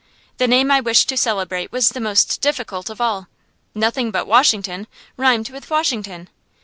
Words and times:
The 0.39 0.47
name 0.47 0.71
I 0.71 0.81
wished 0.81 1.09
to 1.09 1.15
celebrate 1.15 1.71
was 1.71 1.89
the 1.89 1.99
most 1.99 2.41
difficult 2.41 2.89
of 2.89 2.99
all. 2.99 3.27
Nothing 3.75 4.09
but 4.09 4.25
"Washington" 4.25 4.87
rhymed 5.15 5.49
with 5.51 5.69
"Washington." 5.69 6.27